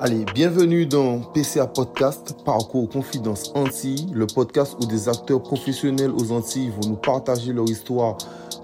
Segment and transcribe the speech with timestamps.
[0.00, 6.30] Allez, bienvenue dans PCA Podcast, Parcours Confidence Antilles, le podcast où des acteurs professionnels aux
[6.30, 8.16] Antilles vont nous partager leur histoire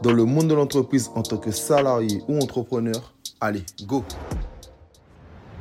[0.05, 3.13] dans le monde de l'entreprise en tant que salarié ou entrepreneur.
[3.41, 4.05] Allez, go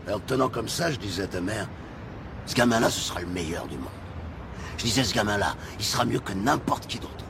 [0.05, 1.67] Alors, tenant comme ça, je disais à ta mère,
[2.45, 3.87] ce gamin-là, ce sera le meilleur du monde.
[4.77, 7.25] Je disais, ce gamin-là, il sera mieux que n'importe qui d'autre.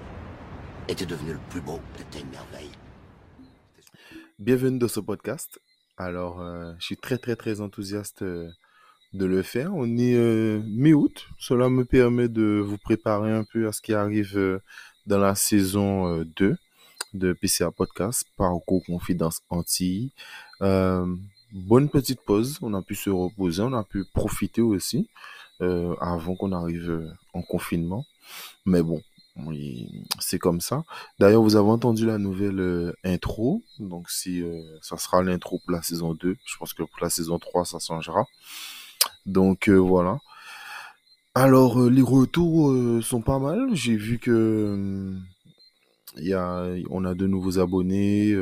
[0.89, 2.71] Et t'es devenu le plus beau, t'étais une merveille.
[4.37, 5.61] Bienvenue dans ce podcast.
[5.97, 8.49] Alors, euh, je suis très très très enthousiaste euh,
[9.13, 9.75] de le faire.
[9.75, 11.27] On est euh, mi-août.
[11.37, 14.59] Cela me permet de vous préparer un peu à ce qui arrive
[15.05, 16.57] dans la saison euh, 2
[17.13, 20.11] de PCA Podcast, Parcours Confidence Antilles.
[20.59, 22.57] Bonne petite pause.
[22.63, 25.07] On a pu se reposer, on a pu profiter aussi
[25.59, 28.05] avant qu'on arrive en confinement.
[28.65, 29.03] Mais bon,
[29.35, 30.83] oui, c'est comme ça.
[31.19, 33.63] D'ailleurs, vous avez entendu la nouvelle euh, intro.
[33.79, 37.09] Donc, si euh, ça sera l'intro pour la saison 2, je pense que pour la
[37.09, 38.25] saison 3, ça changera.
[39.25, 40.19] Donc, euh, voilà.
[41.33, 42.71] Alors, les retours
[43.03, 43.69] sont pas mal.
[43.73, 45.17] J'ai vu que
[46.17, 48.35] il y a, on a de nouveaux abonnés.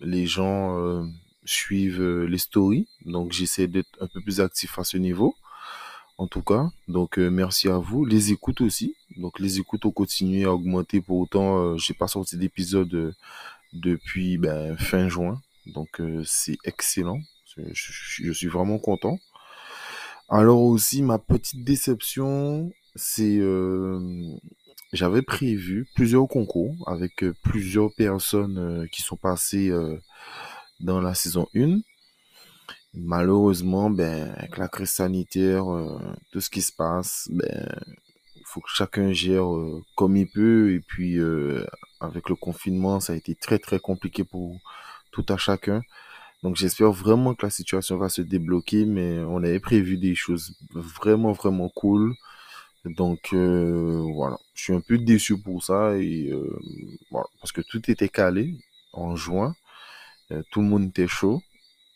[0.00, 1.06] les gens
[1.44, 2.88] suivent les stories.
[3.04, 5.36] Donc, j'essaie d'être un peu plus actif à ce niveau
[6.18, 6.68] en tout cas.
[6.88, 8.04] Donc merci à vous.
[8.04, 8.96] Les écoutes aussi.
[9.18, 11.00] Donc les écoutes ont continué à augmenter.
[11.00, 13.12] Pour autant, euh, j'ai pas sorti d'épisode euh,
[13.72, 15.42] depuis ben, fin juin.
[15.66, 17.20] Donc euh, c'est excellent.
[17.72, 19.18] Je, suis vraiment content.
[20.28, 23.40] Alors aussi, ma petite déception, c'est
[24.92, 29.72] j'avais prévu plusieurs concours avec plusieurs personnes qui sont passées
[30.78, 31.80] dans la saison 1.
[32.94, 35.64] Malheureusement, ben, avec la crise sanitaire,
[36.30, 37.68] tout ce qui se passe, ben,
[38.60, 40.72] faut chacun gère euh, comme il peut.
[40.72, 41.64] Et puis, euh,
[42.00, 44.56] avec le confinement, ça a été très, très compliqué pour
[45.12, 45.82] tout à chacun.
[46.42, 50.54] Donc, j'espère vraiment que la situation va se débloquer, mais on avait prévu des choses
[50.72, 52.14] vraiment, vraiment cool.
[52.84, 54.38] Donc, euh, voilà.
[54.54, 56.58] Je suis un peu déçu pour ça et, euh,
[57.10, 58.54] voilà, parce que tout était calé
[58.92, 59.54] en juin.
[60.32, 61.42] Euh, tout le monde était chaud.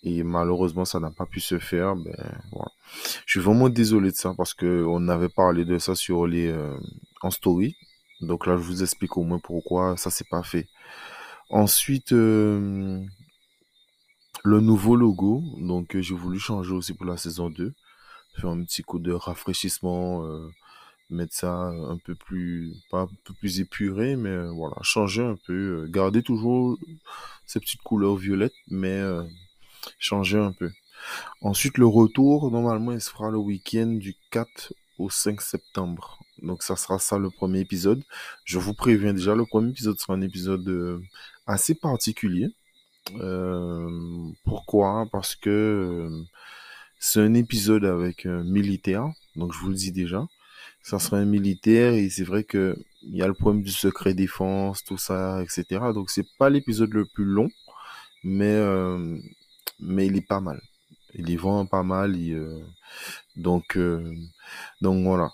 [0.03, 1.95] Et malheureusement, ça n'a pas pu se faire.
[1.97, 2.71] Ben, voilà.
[3.27, 6.49] Je suis vraiment désolé de ça parce que on avait parlé de ça sur les
[6.49, 6.77] euh,
[7.23, 7.77] en story.
[8.21, 10.67] Donc là, je vous explique au moins pourquoi ça s'est pas fait.
[11.51, 13.05] Ensuite, euh,
[14.45, 15.43] le nouveau logo.
[15.59, 17.73] Donc, euh, j'ai voulu changer aussi pour la saison 2.
[18.37, 20.49] Faire un petit coup de rafraîchissement, euh,
[21.11, 25.37] mettre ça un peu plus, pas un peu plus épuré, mais euh, voilà, changer un
[25.47, 26.79] peu, garder toujours
[27.47, 29.01] ces petites couleurs violettes, mais
[29.99, 30.71] changer un peu.
[31.41, 36.21] Ensuite, le retour, normalement, il se fera le week-end du 4 au 5 septembre.
[36.43, 38.03] Donc, ça sera ça le premier épisode.
[38.45, 41.01] Je vous préviens déjà, le premier épisode sera un épisode euh,
[41.47, 42.49] assez particulier.
[43.17, 45.07] Euh, pourquoi?
[45.11, 46.23] Parce que euh,
[46.99, 49.11] c'est un épisode avec un militaire.
[49.37, 50.27] Donc, je vous le dis déjà.
[50.83, 54.15] Ça sera un militaire et c'est vrai que il y a le problème du secret
[54.15, 55.93] défense, tout ça, etc.
[55.95, 57.49] Donc, c'est pas l'épisode le plus long,
[58.25, 58.57] mais,
[59.83, 60.61] mais il est pas mal.
[61.15, 62.17] Il est vraiment pas mal.
[62.17, 62.61] euh,
[63.37, 64.15] donc, euh,
[64.81, 65.31] donc voilà.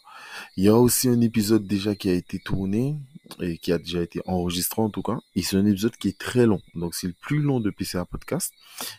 [0.57, 2.97] Il y a aussi un épisode déjà qui a été tourné
[3.41, 5.19] et qui a déjà été enregistré en tout cas.
[5.35, 6.61] Et c'est un épisode qui est très long.
[6.75, 8.53] Donc c'est le plus long de PCA Podcast.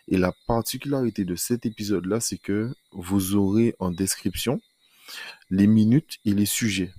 [0.07, 4.61] Et la particularité de cet épisode-là, c'est que vous aurez en description
[5.49, 6.93] les minutes et les sujets.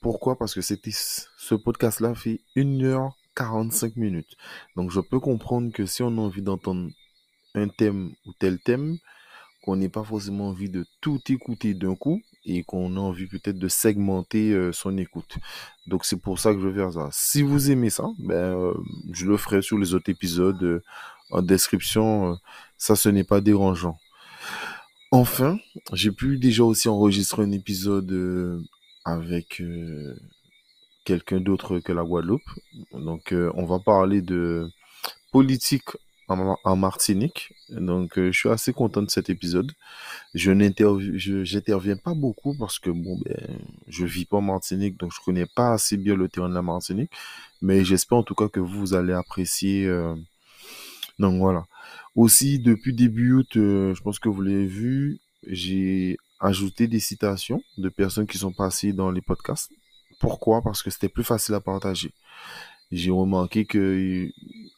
[0.00, 0.36] Pourquoi?
[0.36, 4.36] Parce que c'était ce podcast-là fait 1h45 minutes.
[4.76, 6.90] Donc je peux comprendre que si on a envie d'entendre
[7.54, 8.98] un thème ou tel thème,
[9.62, 13.58] qu'on n'ait pas forcément envie de tout écouter d'un coup et qu'on a envie peut-être
[13.58, 15.38] de segmenter euh, son écoute.
[15.86, 17.08] Donc c'est pour ça que je vais faire ça.
[17.12, 18.74] Si vous aimez ça, ben euh,
[19.12, 20.82] je le ferai sur les autres épisodes euh,
[21.30, 22.36] en description.
[22.76, 23.98] ça, ce n'est pas dérangeant.
[25.12, 25.58] Enfin,
[25.92, 28.62] j'ai pu déjà aussi enregistrer un épisode
[29.04, 29.62] avec
[31.04, 32.42] quelqu'un d'autre que la Guadeloupe.
[32.92, 34.68] Donc on va parler de
[35.30, 35.90] politique
[36.32, 37.54] en, Mar- en Martinique.
[37.70, 39.72] Donc euh, je suis assez content de cet épisode.
[40.34, 43.58] Je n'interv- je- j'interviens pas beaucoup parce que bon ben
[43.88, 46.62] je vis pas en Martinique donc je connais pas assez bien le terrain de la
[46.62, 47.10] Martinique.
[47.62, 50.14] Mais j'espère en tout cas que vous allez apprécier euh,
[51.18, 51.66] donc voilà.
[52.14, 57.62] Aussi depuis début août euh, je pense que vous l'avez vu j'ai ajouté des citations
[57.78, 59.70] de personnes qui sont passées dans les podcasts.
[60.20, 60.62] Pourquoi?
[60.62, 62.12] Parce que c'était plus facile à partager.
[62.92, 64.30] J'ai remarqué que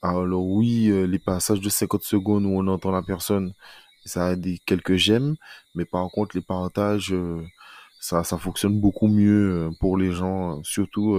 [0.04, 3.54] alors oui euh, les passages de 50 secondes où on entend la personne
[4.04, 5.36] ça a des quelques j'aime
[5.74, 7.42] mais par contre les partages euh,
[8.00, 11.16] ça fonctionne beaucoup mieux euh, pour les gens surtout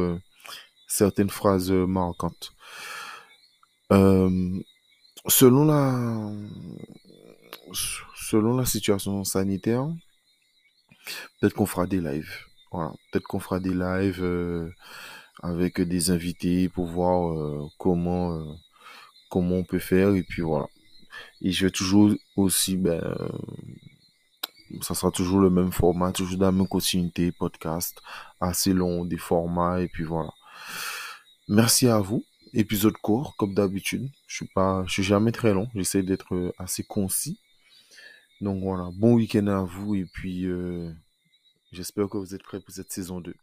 [0.88, 2.54] certaines phrases marquantes
[5.28, 6.32] selon la
[7.74, 9.88] selon la situation sanitaire,
[11.40, 12.32] peut-être qu'on fera des lives.
[12.72, 14.74] Voilà, peut-être qu'on fera des lives
[15.42, 18.56] avec des invités pour voir comment
[19.30, 20.68] comment on peut faire et puis voilà.
[21.42, 23.01] Et je vais toujours aussi ben
[24.81, 28.01] ça sera toujours le même format, toujours dans la même continuité, podcast,
[28.39, 30.31] assez long, des formats, et puis voilà.
[31.48, 32.24] Merci à vous.
[32.54, 34.10] Épisode court, comme d'habitude.
[34.27, 35.68] Je suis pas, je suis jamais très long.
[35.75, 37.39] J'essaie d'être assez concis.
[38.42, 40.92] Donc voilà, bon week-end à vous, et puis euh,
[41.72, 43.33] j'espère que vous êtes prêts pour cette saison 2.